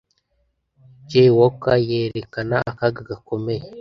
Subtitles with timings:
[1.09, 3.65] Jaywalker yerekana akaga gakomeye